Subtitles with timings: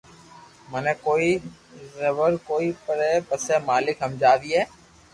[0.71, 1.31] مني ڪوئي
[1.97, 4.61] زبر ڪوئي پري پسي مالڪ ھمجاوئي